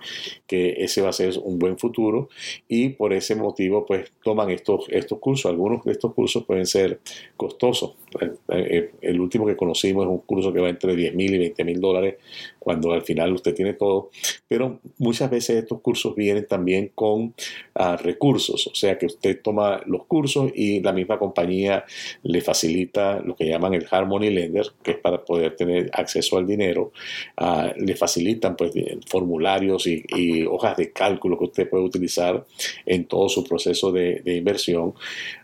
que 0.47 0.76
ese 0.78 1.02
va 1.02 1.11
a 1.11 1.12
ser 1.12 1.35
un 1.42 1.59
buen 1.59 1.78
futuro 1.78 2.28
y 2.68 2.90
por 2.90 3.12
ese 3.12 3.35
motivo 3.35 3.85
pues 3.85 4.12
toman 4.23 4.50
estos, 4.50 4.87
estos 4.88 5.18
cursos. 5.18 5.50
Algunos 5.50 5.85
de 5.85 5.92
estos 5.92 6.14
cursos 6.14 6.45
pueden 6.45 6.66
ser 6.66 7.00
costosos. 7.37 7.97
Eh, 8.21 8.33
eh, 8.49 8.90
el 9.02 9.21
último 9.21 9.47
que 9.47 9.57
conocimos 9.57 10.04
es 10.04 10.11
un 10.11 10.18
curso 10.18 10.52
que 10.52 10.61
va 10.61 10.68
entre 10.68 10.95
10 10.95 11.14
mil 11.14 11.35
y 11.35 11.38
20 11.38 11.64
mil 11.64 11.80
dólares 11.80 12.16
cuando 12.59 12.92
al 12.92 13.02
final 13.02 13.33
usted 13.33 13.54
tiene 13.54 13.75
todo. 13.75 14.11
Pero 14.47 14.80
muchas 14.99 15.30
veces 15.30 15.57
estos 15.57 15.80
cursos 15.80 16.14
vienen 16.14 16.47
también 16.47 16.92
con 16.95 17.35
ah, 17.75 17.97
recursos, 17.97 18.66
o 18.66 18.75
sea 18.75 18.99
que 18.99 19.07
usted 19.07 19.40
toma 19.42 19.80
los 19.87 20.04
cursos 20.04 20.52
y 20.54 20.80
la 20.80 20.92
misma 20.92 21.18
compañía 21.18 21.85
le 22.23 22.40
facilita 22.40 23.21
lo 23.21 23.37
que 23.37 23.47
llaman 23.47 23.75
el 23.75 23.87
Harmony 23.90 24.30
Lender, 24.30 24.66
que 24.83 24.92
es 24.92 24.99
para 24.99 25.25
poder 25.25 25.57
tener 25.57 25.90
acceso 25.92 26.37
al 26.37 26.47
dinero. 26.47 26.92
Ah, 27.37 27.73
le 27.78 27.97
facilitan 27.97 28.56
pues 28.56 28.73
formularios 29.06 29.87
y, 29.87 30.04
hojas 30.47 30.76
de 30.76 30.92
cálculo 30.92 31.38
que 31.38 31.44
usted 31.44 31.68
puede 31.68 31.85
utilizar 31.85 32.44
en 32.87 33.06
todo 33.06 33.28
su 33.28 33.44
proceso 33.44 33.92
de, 33.92 34.23
inversión. 34.25 34.94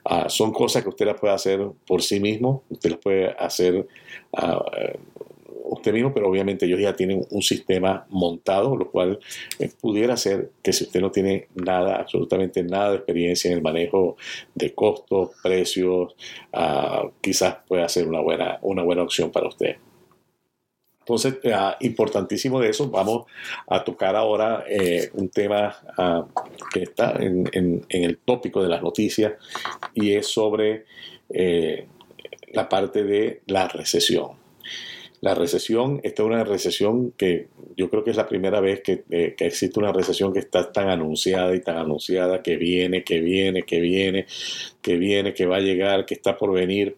Ah, 0.05 0.29
son 0.29 0.53
cosas 0.53 0.83
que 0.83 0.89
usted 0.89 1.07
las 1.07 1.21
puede 1.21 1.35
hacer 1.35 1.61
por 1.87 2.03
sí 2.03 2.21
mismo, 2.21 2.65
usted 2.69 2.91
las 2.91 2.99
puede 2.99 3.31
hacer 3.39 3.87
usted 5.65 5.93
mismo, 5.93 6.13
pero 6.13 6.29
obviamente 6.29 6.67
ellos 6.67 6.81
ya 6.81 6.95
tienen 6.95 7.27
un 7.31 7.43
sistema 7.43 8.07
montado, 8.11 8.77
lo 8.77 8.91
cual 8.91 9.19
eh, 9.59 9.71
pudiera 9.81 10.17
ser 10.17 10.51
que 10.63 10.73
si 10.73 10.85
usted 10.85 11.01
no 11.01 11.11
tiene 11.11 11.49
nada, 11.55 11.97
absolutamente 11.97 12.63
nada 12.63 12.91
de 12.91 12.97
experiencia 12.97 13.51
en 13.51 13.57
el 13.57 13.63
manejo 13.63 14.17
de 14.55 14.75
costos, 14.75 15.31
precios, 15.43 16.15
ah, 16.53 17.09
quizás 17.21 17.57
pueda 17.67 17.89
ser 17.89 18.07
una 18.07 18.21
buena, 18.21 18.59
una 18.63 18.83
buena 18.83 19.03
opción 19.03 19.31
para 19.31 19.49
usted. 19.49 19.77
Entonces, 21.05 21.35
ah, 21.53 21.77
importantísimo 21.81 22.59
de 22.61 22.71
eso, 22.71 22.89
vamos 22.89 23.27
a 23.69 23.85
tocar 23.85 24.17
ahora 24.17 24.65
eh, 24.67 25.11
un 25.13 25.29
tema 25.29 25.77
ah, 25.99 26.27
que 26.73 26.85
está 26.85 27.17
en, 27.21 27.85
el 27.91 28.19
tópico 28.25 28.63
de 28.63 28.71
las 28.71 28.83
noticias 28.83 29.35
y 29.93 30.13
es 30.13 30.27
sobre 30.27 30.87
eh, 31.29 31.87
la 32.55 32.71
parte 32.71 33.05
de 33.05 33.43
la 33.47 33.69
recesión. 33.69 34.45
La 35.21 35.35
recesión, 35.35 36.01
esta 36.05 36.23
es 36.23 36.27
una 36.27 36.45
recesión 36.45 37.13
que 37.13 37.49
yo 37.77 37.91
creo 37.91 38.05
que 38.05 38.11
es 38.11 38.17
la 38.17 38.29
primera 38.29 38.61
vez 38.61 38.83
eh, 38.87 39.35
que, 39.37 39.47
existe 39.47 39.79
una 39.79 39.93
recesión 39.93 40.33
que 40.33 40.39
está 40.39 40.71
tan 40.73 40.89
anunciada 40.89 41.55
y 41.55 41.61
tan 41.61 41.77
anunciada, 41.77 42.43
que 42.43 42.57
viene, 42.57 43.05
que 43.05 43.21
viene, 43.21 43.63
que 43.63 43.81
viene, 43.81 44.27
que 44.81 44.97
viene, 44.97 45.35
que 45.35 45.47
va 45.47 45.57
a 45.57 45.61
llegar, 45.61 46.07
que 46.07 46.15
está 46.15 46.37
por 46.37 46.53
venir 46.53 46.97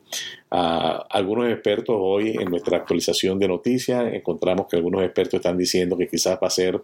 algunos 0.50 1.50
expertos 1.50 1.96
hoy 1.98 2.36
en 2.38 2.48
nuestra 2.48 2.78
actualización 2.78 3.38
de 3.38 3.48
noticias 3.48 4.12
encontramos 4.12 4.66
que 4.68 4.76
algunos 4.76 5.02
expertos 5.02 5.34
están 5.34 5.58
diciendo 5.58 5.96
que 5.96 6.08
quizás 6.08 6.38
va 6.42 6.46
a 6.46 6.50
ser 6.50 6.80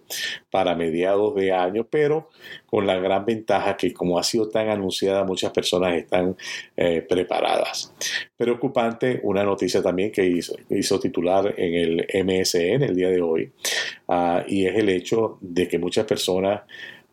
para 0.50 0.74
mediados 0.74 1.34
de 1.34 1.52
año, 1.52 1.86
pero 1.88 2.30
con 2.66 2.86
la 2.86 2.98
gran 2.98 3.24
ventaja 3.24 3.76
que 3.76 3.92
como 3.92 4.18
ha 4.18 4.22
sido 4.22 4.48
tan 4.48 4.68
anunciada, 4.68 5.24
muchas 5.24 5.52
personas 5.52 5.94
están 5.94 6.36
eh, 6.76 7.02
preparadas. 7.08 7.94
Preocupante 8.36 9.20
una 9.22 9.44
noticia 9.44 9.82
también 9.82 10.10
que 10.10 10.26
hizo, 10.26 10.98
titular 10.98 11.54
en 11.56 11.74
el 11.74 12.24
MSN 12.24 12.82
el 12.82 12.96
día 12.96 13.08
de 13.08 13.22
hoy, 13.22 13.52
ah, 14.08 14.44
y 14.46 14.66
es 14.66 14.76
el 14.76 14.88
hecho 14.88 15.38
de 15.40 15.68
que 15.68 15.78
muchas 15.78 16.04
personas 16.04 16.62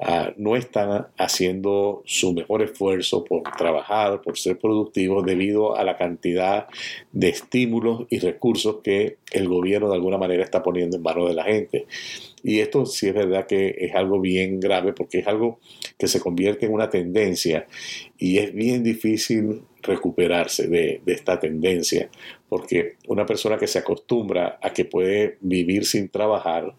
Ah, 0.02 0.34
no 0.38 0.56
están 0.56 1.08
haciendo 1.18 2.04
su 2.06 2.32
mejor 2.32 2.62
esfuerzo 2.62 3.26
por 3.26 3.44
trabajar, 3.58 4.22
por 4.22 4.38
ser 4.38 4.58
productivos, 4.58 5.26
debido 5.26 5.76
a 5.76 5.84
la 5.84 5.98
cantidad 5.98 6.68
de 7.12 7.28
estímulos 7.28 8.06
y 8.10 8.20
recursos 8.20 8.78
que 8.82 9.18
el 9.34 9.50
gobierno 9.50 9.90
de 9.90 9.96
alguna 9.96 10.18
manera 10.18 10.42
está 10.42 10.64
poniendo 10.64 10.96
en 10.96 11.04
manos 11.04 11.28
de 11.28 11.36
la 11.36 11.44
gente. 11.44 11.86
Y 12.44 12.60
esto 12.60 12.86
sí 12.86 13.08
es 13.08 13.14
verdad 13.14 13.46
que 13.46 13.76
es 13.78 13.94
algo 13.94 14.22
bien 14.22 14.62
grave 14.62 14.94
porque 14.94 15.20
es 15.20 15.28
algo 15.28 15.60
que 15.98 16.08
se 16.08 16.22
convierte 16.22 16.66
en 16.66 16.74
una 16.74 16.90
tendencia 16.90 17.68
y 18.18 18.38
es 18.38 18.54
bien 18.54 18.84
difícil 18.84 19.64
recuperarse 19.82 20.68
de, 20.68 21.02
esta 21.06 21.40
tendencia 21.40 22.10
porque 22.48 22.96
una 23.08 23.26
persona 23.26 23.58
que 23.58 23.68
se 23.68 23.80
acostumbra 23.80 24.60
a 24.62 24.72
que 24.72 24.86
puede 24.86 25.38
vivir 25.42 25.86
sin 25.86 26.10
trabajar, 26.10 26.74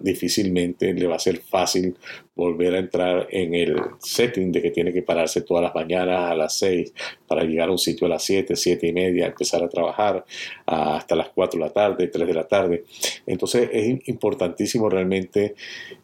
difícilmente 0.00 0.92
le 0.92 1.06
va 1.06 1.16
a 1.16 1.20
ser 1.20 1.38
fácil 1.38 1.96
volver 2.34 2.74
a 2.74 2.78
entrar 2.78 3.28
en 3.30 3.54
el 3.54 3.76
setting 3.98 4.50
de 4.52 4.60
que 4.60 4.70
tiene 4.70 4.92
que 4.92 5.02
pararse 5.02 5.40
todas 5.40 5.62
las 5.62 5.74
mañanas 5.74 6.30
a 6.30 6.34
las 6.34 6.58
6 6.58 6.92
para 7.26 7.44
llegar 7.44 7.68
a 7.68 7.72
un 7.72 7.78
sitio 7.78 8.06
a 8.06 8.10
las 8.10 8.24
7, 8.24 8.56
7 8.56 8.86
y 8.86 8.92
media, 8.92 9.26
empezar 9.26 9.62
a 9.62 9.68
trabajar 9.68 10.24
hasta 10.66 11.14
las 11.14 11.28
4 11.30 11.58
de 11.58 11.66
la 11.66 11.72
tarde, 11.72 12.08
3 12.08 12.26
de 12.26 12.34
la 12.34 12.46
tarde. 12.46 12.84
Entonces 13.26 13.70
es 13.72 14.08
importantísimo 14.08 14.88
realmente 14.90 15.54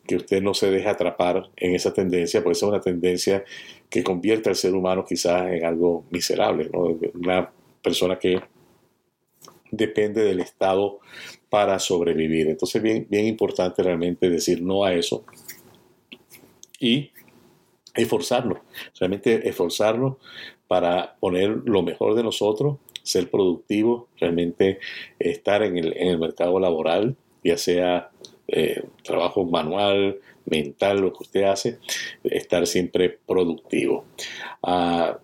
que 0.06 0.16
usted 0.16 0.40
no 0.40 0.54
se 0.54 0.70
deje 0.70 0.88
atrapar 0.88 1.50
en 1.56 1.74
esa 1.74 1.92
tendencia, 1.92 2.42
porque 2.42 2.56
es 2.56 2.62
una 2.62 2.80
tendencia 2.80 3.44
que 3.90 4.02
convierte 4.02 4.48
al 4.48 4.56
ser 4.56 4.74
humano 4.74 5.04
quizás 5.04 5.50
en 5.50 5.64
algo 5.64 6.04
miserable, 6.10 6.70
una 7.14 7.50
persona 7.82 8.18
que 8.18 8.40
depende 9.70 10.22
del 10.22 10.40
Estado 10.40 11.00
para 11.52 11.78
sobrevivir. 11.78 12.48
Entonces, 12.48 12.80
bien, 12.80 13.06
bien 13.10 13.26
importante 13.26 13.82
realmente 13.82 14.30
decir 14.30 14.62
no 14.62 14.84
a 14.84 14.94
eso 14.94 15.26
y 16.80 17.10
esforzarnos, 17.94 18.60
realmente 18.98 19.46
esforzarnos 19.46 20.16
para 20.66 21.14
poner 21.20 21.50
lo 21.66 21.82
mejor 21.82 22.14
de 22.14 22.22
nosotros, 22.22 22.78
ser 23.02 23.30
productivos, 23.30 24.04
realmente 24.18 24.78
estar 25.18 25.62
en 25.62 25.76
el, 25.76 26.18
mercado 26.18 26.58
laboral, 26.58 27.16
ya 27.44 27.58
sea 27.58 28.08
eh, 28.48 28.84
trabajo 29.04 29.44
manual, 29.44 30.20
mental, 30.46 31.02
lo 31.02 31.12
que 31.12 31.24
usted 31.24 31.42
hace, 31.42 31.80
estar 32.24 32.66
siempre 32.66 33.18
productivo. 33.26 34.06
Ah, 34.62 35.18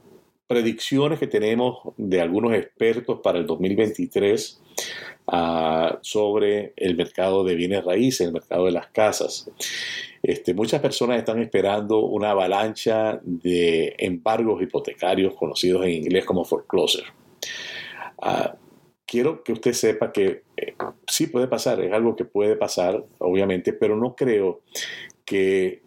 predicciones 0.49 1.19
que 1.19 1.27
tenemos 1.27 1.79
de 1.97 2.21
algunos 2.21 2.55
expertos 2.55 3.21
para 3.23 3.39
el 3.39 3.47
2023 3.47 4.61
ah, 5.29 5.99
sobre 6.01 6.73
el 6.77 6.97
mercado 6.97 7.45
de 7.45 7.55
bienes 7.55 7.85
raíces, 7.85 8.27
el 8.27 8.33
mercado 8.33 8.65
de 8.65 8.73
las 8.73 8.89
casas. 8.89 9.51
Este, 10.23 10.55
muchas 10.55 10.81
personas 10.81 11.19
están 11.19 11.41
esperando 11.41 12.01
una 12.01 12.31
avalancha 12.31 13.21
de 13.23 13.95
embargos 13.99 14.61
hipotecarios 14.63 15.35
conocidos 15.35 15.85
en 15.85 15.91
inglés 15.91 16.25
como 16.25 16.45
foreclosure. 16.45 17.07
Ah, 18.21 18.57
quiero 19.07 19.45
que 19.45 19.53
usted 19.53 19.75
sepa 19.75 20.13
que 20.13 20.45
eh, 20.57 20.75
sí 21.07 21.27
puede 21.27 21.47
pasar, 21.47 21.81
es 21.81 21.93
algo 21.93 22.17
que 22.17 22.25
puede 22.25 22.57
pasar, 22.57 23.05
obviamente, 23.19 23.75
pero 23.75 23.97
no 23.97 24.17
creo 24.17 24.63
que 25.27 25.83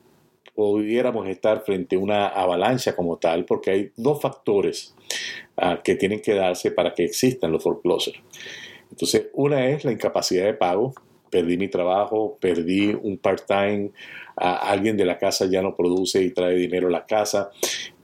pudiéramos 0.62 1.28
estar 1.28 1.64
frente 1.64 1.96
a 1.96 2.00
una 2.00 2.28
avalancha 2.28 2.96
como 2.96 3.18
tal, 3.18 3.46
porque 3.46 3.72
hay 3.72 3.92
dos 3.96 4.22
factores 4.22 4.96
ah, 5.58 5.82
que 5.84 5.96
tienen 5.96 6.22
que 6.22 6.36
darse 6.36 6.70
para 6.70 6.94
que 6.94 7.04
existan 7.04 7.52
los 7.52 7.64
foreclosures. 7.64 8.22
Entonces, 8.92 9.30
una 9.34 9.68
es 9.70 9.84
la 9.84 9.92
incapacidad 9.92 10.46
de 10.46 10.54
pago. 10.54 10.94
Perdí 11.32 11.58
mi 11.58 11.68
trabajo, 11.68 12.38
perdí 12.40 12.94
un 12.94 13.18
part-time, 13.18 13.90
alguien 14.36 14.98
de 14.98 15.06
la 15.06 15.18
casa 15.18 15.48
ya 15.50 15.64
no 15.64 15.76
produce 15.76 16.22
y 16.22 16.30
trae 16.30 16.54
dinero 16.54 16.90
a 16.90 16.92
la 16.92 17.06
casa. 17.08 17.50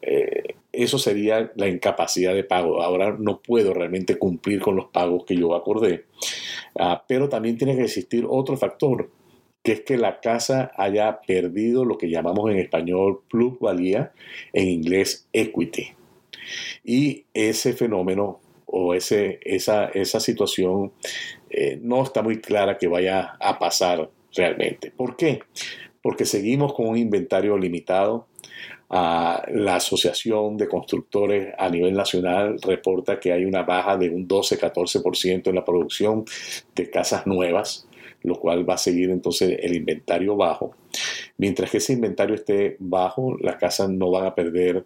Eh, 0.01 0.55
eso 0.71 0.97
sería 0.97 1.51
la 1.57 1.67
incapacidad 1.67 2.33
de 2.33 2.43
pago. 2.43 2.81
Ahora 2.81 3.15
no 3.19 3.39
puedo 3.39 3.71
realmente 3.71 4.17
cumplir 4.17 4.61
con 4.61 4.77
los 4.77 4.85
pagos 4.85 5.25
que 5.25 5.35
yo 5.35 5.53
acordé. 5.53 6.05
Ah, 6.79 7.03
pero 7.07 7.29
también 7.29 7.55
tiene 7.55 7.75
que 7.75 7.83
existir 7.83 8.25
otro 8.27 8.57
factor 8.57 9.11
que 9.67 9.73
es 9.73 9.81
que 9.81 9.97
la 9.97 10.21
casa 10.21 10.71
haya 10.77 11.19
perdido 11.27 11.83
lo 11.83 11.97
que 11.97 12.09
llamamos 12.09 12.49
en 12.49 12.57
español 12.57 13.23
plusvalía, 13.29 14.13
en 14.53 14.69
inglés 14.69 15.27
equity. 15.33 15.89
Y 16.85 17.25
ese 17.33 17.73
fenómeno 17.73 18.39
o 18.65 18.93
ese, 18.93 19.41
esa, 19.43 19.87
esa 19.89 20.21
situación 20.21 20.93
eh, 21.49 21.77
no 21.81 22.01
está 22.01 22.21
muy 22.21 22.39
clara 22.39 22.77
que 22.77 22.87
vaya 22.87 23.35
a 23.41 23.59
pasar 23.59 24.09
realmente. 24.33 24.89
¿Por 24.89 25.17
qué? 25.17 25.39
Porque 26.01 26.23
seguimos 26.23 26.73
con 26.73 26.87
un 26.87 26.97
inventario 26.97 27.57
limitado, 27.57 28.27
Ah, 28.89 29.43
la 29.49 29.75
Asociación 29.75 30.55
de 30.55 30.69
Constructores 30.69 31.53
a 31.57 31.67
nivel 31.69 31.93
nacional 31.93 32.57
reporta 32.61 33.19
que 33.19 33.33
hay 33.33 33.43
una 33.43 33.63
baja 33.63 33.97
de 33.97 34.09
un 34.09 34.27
12-14% 34.27 35.47
en 35.49 35.55
la 35.55 35.65
producción 35.65 36.23
de 36.73 36.89
casas 36.89 37.27
nuevas, 37.27 37.86
lo 38.23 38.35
cual 38.35 38.69
va 38.69 38.75
a 38.75 38.77
seguir 38.77 39.09
entonces 39.09 39.57
el 39.61 39.75
inventario 39.75 40.35
bajo. 40.35 40.75
Mientras 41.37 41.69
que 41.69 41.77
ese 41.77 41.93
inventario 41.93 42.35
esté 42.35 42.77
bajo, 42.79 43.37
las 43.39 43.57
casas 43.57 43.89
no 43.89 44.11
van 44.11 44.25
a 44.25 44.35
perder 44.35 44.85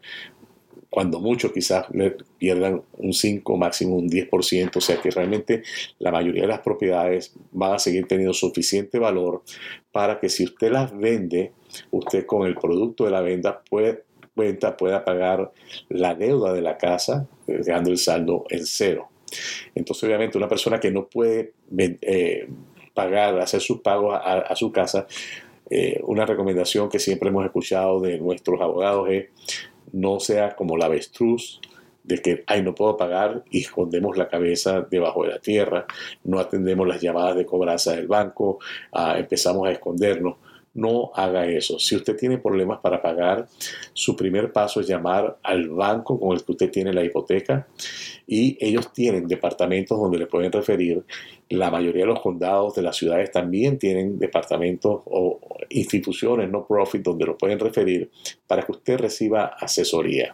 cuando 0.91 1.21
mucho 1.21 1.53
quizás 1.53 1.85
le 1.91 2.17
pierdan 2.37 2.83
un 2.97 3.13
5, 3.13 3.55
máximo 3.55 3.95
un 3.95 4.09
10%, 4.09 4.75
o 4.75 4.81
sea 4.81 5.01
que 5.01 5.09
realmente 5.09 5.63
la 5.99 6.11
mayoría 6.11 6.41
de 6.41 6.49
las 6.49 6.59
propiedades 6.59 7.33
van 7.51 7.73
a 7.73 7.79
seguir 7.79 8.07
teniendo 8.07 8.33
suficiente 8.33 8.99
valor 8.99 9.41
para 9.93 10.19
que 10.19 10.27
si 10.27 10.43
usted 10.43 10.69
las 10.69 10.95
vende, 10.95 11.53
usted 11.91 12.25
con 12.25 12.45
el 12.45 12.55
producto 12.55 13.05
de 13.05 13.11
la 13.11 13.21
venta 13.21 13.61
puede, 13.69 14.03
pueda 14.77 15.05
pagar 15.05 15.53
la 15.87 16.13
deuda 16.13 16.51
de 16.51 16.61
la 16.61 16.77
casa, 16.77 17.25
eh, 17.47 17.61
dejando 17.63 17.89
el 17.89 17.97
saldo 17.97 18.43
en 18.49 18.65
cero. 18.65 19.07
Entonces, 19.73 20.03
obviamente, 20.03 20.37
una 20.37 20.49
persona 20.49 20.77
que 20.77 20.91
no 20.91 21.07
puede 21.07 21.53
eh, 21.77 22.49
pagar, 22.93 23.39
hacer 23.39 23.61
sus 23.61 23.81
pagos 23.81 24.19
a, 24.21 24.55
su 24.55 24.71
casa, 24.71 25.07
eh, 25.69 26.01
una 26.03 26.25
recomendación 26.25 26.89
que 26.89 26.99
siempre 26.99 27.29
hemos 27.29 27.45
escuchado 27.45 28.01
de 28.01 28.19
nuestros 28.19 28.59
abogados 28.61 29.09
es 29.09 29.29
no 29.93 30.19
sea 30.19 30.55
como 30.55 30.77
la 30.77 30.85
avestruz 30.85 31.59
de 32.03 32.17
que, 32.17 32.43
ay, 32.47 32.63
no 32.63 32.73
puedo 32.73 32.97
pagar 32.97 33.43
y 33.51 33.61
escondemos 33.61 34.17
la 34.17 34.27
cabeza 34.27 34.87
debajo 34.89 35.23
de 35.23 35.29
la 35.29 35.39
tierra, 35.39 35.85
no 36.23 36.39
atendemos 36.39 36.87
las 36.87 37.01
llamadas 37.01 37.35
de 37.35 37.45
cobranza 37.45 37.95
del 37.95 38.07
banco, 38.07 38.59
ah, 38.91 39.15
empezamos 39.17 39.67
a 39.67 39.71
escondernos. 39.71 40.35
No 40.73 41.11
haga 41.15 41.45
eso. 41.47 41.79
Si 41.79 41.97
usted 41.97 42.15
tiene 42.15 42.37
problemas 42.37 42.79
para 42.79 43.01
pagar, 43.01 43.45
su 43.91 44.15
primer 44.15 44.53
paso 44.53 44.79
es 44.79 44.87
llamar 44.87 45.37
al 45.43 45.67
banco 45.67 46.17
con 46.17 46.31
el 46.31 46.45
que 46.45 46.53
usted 46.53 46.71
tiene 46.71 46.93
la 46.93 47.03
hipoteca 47.03 47.67
y 48.25 48.57
ellos 48.57 48.93
tienen 48.93 49.27
departamentos 49.27 49.99
donde 49.99 50.17
le 50.17 50.27
pueden 50.27 50.49
referir. 50.49 51.03
La 51.51 51.69
mayoría 51.69 52.03
de 52.03 52.07
los 52.07 52.21
condados 52.21 52.75
de 52.75 52.81
las 52.81 52.95
ciudades 52.95 53.29
también 53.29 53.77
tienen 53.77 54.17
departamentos 54.17 55.01
o 55.05 55.39
instituciones 55.69 56.49
no 56.49 56.65
profit 56.65 57.03
donde 57.03 57.25
lo 57.25 57.37
pueden 57.37 57.59
referir 57.59 58.09
para 58.47 58.63
que 58.63 58.71
usted 58.71 58.97
reciba 58.97 59.47
asesoría. 59.59 60.33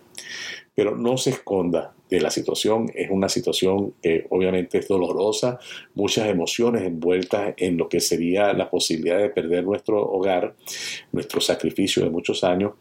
Pero 0.75 0.95
no 0.95 1.17
se 1.17 1.31
esconda 1.31 1.95
de 2.07 2.21
la 2.21 2.29
situación. 2.29 2.91
Es 2.93 3.09
una 3.09 3.29
situación 3.29 3.95
que 3.99 4.27
obviamente 4.29 4.77
es 4.77 4.87
dolorosa, 4.87 5.57
muchas 5.95 6.29
emociones 6.29 6.83
envueltas 6.83 7.55
en 7.57 7.77
lo 7.77 7.89
que 7.89 7.99
sería 7.99 8.53
la 8.53 8.69
posibilidad 8.69 9.17
de 9.17 9.29
perder 9.29 9.63
nuestro 9.63 9.99
hogar, 10.03 10.55
nuestro 11.11 11.41
sacrificio 11.41 12.03
de 12.03 12.11
muchos 12.11 12.43
años, 12.43 12.73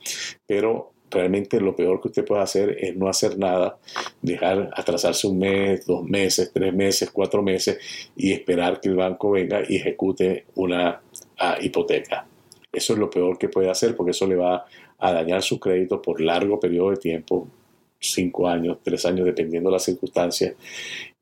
pero 0.47 0.93
realmente 1.10 1.60
lo 1.60 1.75
peor 1.75 2.00
que 2.00 2.08
usted 2.08 2.25
puede 2.25 2.42
hacer 2.42 2.76
es 2.80 2.96
no 2.96 3.08
hacer 3.08 3.38
nada, 3.38 3.78
dejar 4.22 4.70
atrasarse 4.75 5.26
un 5.26 5.38
mes, 5.38 5.86
dos 5.86 6.04
meses, 6.04 6.50
tres 6.52 6.75
meses, 6.75 7.10
cuatro 7.10 7.42
meses 7.42 7.78
y 8.16 8.32
esperar 8.32 8.80
que 8.80 8.88
el 8.88 8.96
banco 8.96 9.30
venga 9.30 9.62
y 9.66 9.76
ejecute 9.76 10.46
una 10.54 11.00
ah, 11.38 11.56
hipoteca. 11.60 12.26
Eso 12.72 12.92
es 12.92 12.98
lo 12.98 13.08
peor 13.08 13.38
que 13.38 13.48
puede 13.48 13.70
hacer 13.70 13.96
porque 13.96 14.10
eso 14.10 14.26
le 14.26 14.36
va 14.36 14.66
a 14.98 15.12
dañar 15.12 15.42
su 15.42 15.58
crédito 15.58 16.02
por 16.02 16.20
largo 16.20 16.58
periodo 16.58 16.90
de 16.90 16.96
tiempo, 16.96 17.48
cinco 17.98 18.48
años, 18.48 18.78
tres 18.82 19.04
años, 19.06 19.26
dependiendo 19.26 19.70
de 19.70 19.75
las 19.75 19.84
circunstancias, 19.84 20.54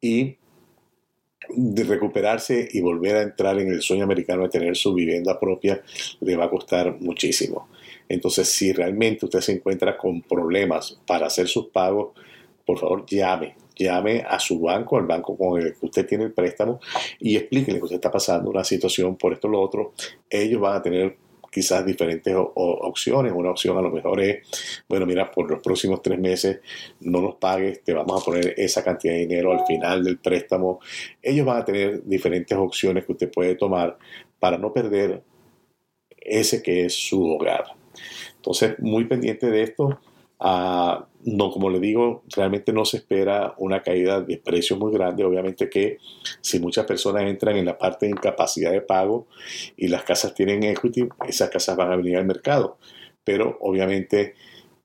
y 0.01 0.37
de 1.49 1.85
recuperarse 1.85 2.69
y 2.73 2.81
volver 2.81 3.17
a 3.17 3.23
entrar 3.23 3.59
en 3.59 3.69
el 3.69 3.83
sueño 3.83 4.05
americano 4.05 4.43
de 4.43 4.49
tener 4.49 4.77
su 4.77 4.95
vivienda 4.95 5.39
propia 5.39 5.83
le 6.21 6.37
va 6.37 6.45
a 6.45 6.51
costar 6.51 7.01
muchísimo. 7.01 7.69
Entonces, 8.09 8.49
si 8.49 8.73
realmente 8.73 9.25
usted 9.25 9.41
se 9.41 9.53
encuentra 9.53 9.97
con 9.97 10.23
problemas 10.23 10.99
para 11.07 11.27
hacer 11.27 11.49
sus 11.49 11.67
pagos, 11.69 12.13
por 12.67 12.79
favor 12.79 13.05
llame, 13.07 13.57
llame 13.77 14.25
a 14.27 14.39
su 14.39 14.61
banco, 14.61 14.97
al 14.97 15.07
banco 15.07 15.37
con 15.37 15.61
el 15.61 15.75
que 15.75 15.87
usted 15.87 16.07
tiene 16.07 16.25
el 16.25 16.33
préstamo 16.33 16.81
y 17.19 17.37
explíquele 17.37 17.79
que 17.79 17.85
usted 17.85 17.97
está 17.97 18.11
pasando 18.11 18.51
una 18.51 18.65
situación 18.65 19.17
por 19.17 19.33
esto 19.33 19.49
o 19.49 19.51
lo 19.51 19.61
otro. 19.61 19.93
Ellos 20.31 20.61
van 20.61 20.77
a 20.77 20.83
tener 20.83 21.17
quizás 21.55 21.87
diferentes 21.87 22.35
opciones. 22.37 23.33
Una 23.33 23.51
opción 23.51 23.79
a 23.79 23.81
lo 23.81 23.93
mejor 23.93 24.21
es, 24.21 24.83
bueno, 24.89 25.07
mira, 25.07 25.31
por 25.31 25.49
los 25.49 25.63
próximos 25.63 26.03
tres 26.03 26.19
meses 26.19 26.61
no 27.01 27.23
nos 27.23 27.37
pagues, 27.37 27.85
te 27.85 27.95
vamos 27.95 28.21
a 28.21 28.25
poner 28.25 28.55
esa 28.57 28.83
cantidad 28.83 29.15
de 29.15 29.21
dinero 29.21 29.53
al 29.53 29.65
final 29.65 30.03
del 30.03 30.19
préstamo. 30.19 30.81
Ellos 31.23 31.47
van 31.47 31.59
a 31.59 31.65
tener 31.65 32.03
diferentes 32.05 32.59
opciones 32.59 33.05
que 33.05 33.13
usted 33.13 33.31
puede 33.31 33.55
tomar 33.55 33.97
para 34.41 34.59
no 34.59 34.73
perder 34.73 35.23
ese 36.19 36.61
que 36.61 36.87
es 36.87 36.95
su 36.95 37.25
hogar. 37.25 37.65
Entonces, 38.35 38.75
muy 38.81 39.05
pendiente 39.05 39.47
de 39.47 39.63
esto. 39.63 40.01
Ah, 40.41 41.07
no, 41.25 41.51
como 41.51 41.71
le 41.71 41.81
digo, 41.81 42.23
realmente 42.35 42.73
no 42.73 42.85
se 42.85 42.99
espera 42.99 43.55
una 43.59 43.83
caída 43.83 44.21
de 44.21 44.37
precios 44.37 44.79
muy 44.79 44.93
grande. 44.93 45.25
Obviamente 45.25 45.71
que 45.71 45.99
si 46.41 46.61
muchas 46.61 46.85
personas 46.85 47.23
entran 47.25 47.57
en 47.57 47.65
la 47.65 47.79
parte 47.79 48.07
de 48.07 48.13
incapacidad 48.13 48.73
de 48.73 48.83
pago 48.83 49.27
y 49.77 49.89
las 49.89 50.05
casas 50.05 50.35
tienen 50.35 50.63
equity, 50.65 51.09
esas 51.27 51.51
casas 51.51 51.77
van 51.77 51.93
a 51.93 51.97
venir 51.97 52.17
al 52.17 52.27
mercado. 52.27 52.79
Pero 53.25 53.57
obviamente 53.61 54.35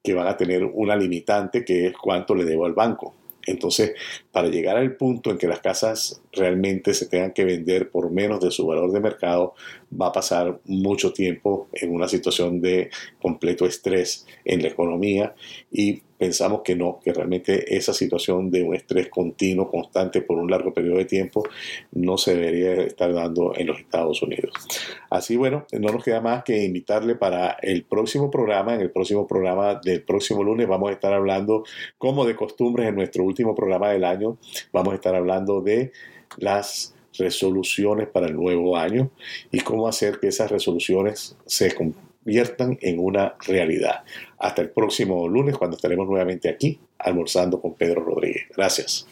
que 0.01 0.13
van 0.13 0.27
a 0.27 0.38
tener 0.38 0.63
una 0.63 0.95
limitante 0.95 1.65
que 1.65 1.88
es 1.88 1.93
cuánto 1.97 2.35
le 2.35 2.45
debo 2.45 2.65
al 2.65 2.73
banco. 2.73 3.15
Entonces, 3.45 3.93
para 4.31 4.47
llegar 4.47 4.77
al 4.77 4.95
punto 4.95 5.31
en 5.31 5.38
que 5.38 5.47
las 5.47 5.59
casas 5.59 6.21
realmente 6.31 6.93
se 6.93 7.07
tengan 7.07 7.31
que 7.31 7.45
vender 7.45 7.89
por 7.89 8.11
menos 8.11 8.39
de 8.39 8.51
su 8.51 8.65
valor 8.65 8.91
de 8.91 8.99
mercado, 8.99 9.53
va 9.99 10.07
a 10.07 10.11
pasar 10.11 10.59
mucho 10.65 11.13
tiempo 11.13 11.67
en 11.73 11.93
una 11.93 12.07
situación 12.07 12.61
de 12.61 12.89
completo 13.21 13.65
estrés 13.65 14.25
en 14.45 14.61
la 14.61 14.69
economía 14.69 15.33
y 15.71 16.01
pensamos 16.19 16.61
que 16.63 16.75
no, 16.75 16.99
que 17.01 17.13
realmente 17.13 17.77
esa 17.77 17.93
situación 17.93 18.51
de 18.51 18.61
un 18.61 18.75
estrés 18.75 19.07
continuo, 19.07 19.71
constante 19.71 20.21
por 20.21 20.37
un 20.37 20.51
largo 20.51 20.73
periodo 20.73 20.97
de 20.97 21.05
tiempo, 21.05 21.43
no 21.93 22.17
se 22.17 22.35
debería 22.35 22.73
estar 22.83 23.13
dando 23.13 23.53
en 23.55 23.67
los 23.67 23.79
Estados 23.79 24.21
Unidos. 24.21 24.51
Así 25.09 25.37
bueno, 25.37 25.65
no 25.71 25.93
nos 25.93 26.03
queda 26.03 26.19
más 26.19 26.43
que 26.43 26.65
invitarle 26.65 27.15
para 27.15 27.57
el 27.61 27.83
próximo 27.83 28.29
programa, 28.29 28.75
en 28.75 28.81
el 28.81 28.91
próximo 28.91 29.25
programa 29.25 29.75
del 29.75 30.03
próximo 30.03 30.43
lunes 30.43 30.67
vamos 30.67 30.89
a 30.89 30.93
estar 30.93 31.13
hablando, 31.13 31.63
como 31.97 32.25
de 32.25 32.35
costumbres 32.35 32.89
en 32.89 32.95
nuestro 32.95 33.23
último 33.23 33.55
programa 33.55 33.89
del 33.89 34.03
año, 34.03 34.37
vamos 34.73 34.91
a 34.91 34.95
estar 34.95 35.15
hablando 35.15 35.61
de 35.61 35.93
las 36.39 36.95
resoluciones 37.17 38.08
para 38.08 38.28
el 38.28 38.36
nuevo 38.36 38.78
año 38.78 39.12
y 39.52 39.60
cómo 39.62 39.88
hacer 39.88 40.19
que 40.19 40.28
esas 40.28 40.52
resoluciones 40.52 41.36
se 41.45 41.73
conviertan 41.73 42.78
en 42.82 42.99
una 42.99 43.36
realidad. 43.45 44.04
Hasta 44.38 44.62
el 44.62 44.69
próximo 44.69 45.28
lunes 45.28 45.58
cuando 45.58 45.75
estaremos 45.75 46.08
nuevamente 46.08 46.49
aquí 46.49 46.80
almorzando 46.97 47.62
con 47.62 47.75
Pedro 47.75 48.04
Rodríguez. 48.04 48.43
Gracias. 48.56 49.08